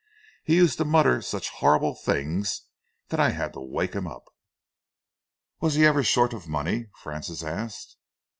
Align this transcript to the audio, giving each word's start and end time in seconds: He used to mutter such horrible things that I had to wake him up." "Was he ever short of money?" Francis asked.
He 0.43 0.55
used 0.55 0.79
to 0.79 0.83
mutter 0.85 1.21
such 1.21 1.49
horrible 1.51 1.93
things 1.93 2.63
that 3.09 3.19
I 3.19 3.29
had 3.29 3.53
to 3.53 3.59
wake 3.59 3.93
him 3.93 4.07
up." 4.07 4.23
"Was 5.59 5.75
he 5.75 5.85
ever 5.85 6.01
short 6.01 6.33
of 6.33 6.47
money?" 6.47 6.87
Francis 6.97 7.43
asked. 7.43 7.97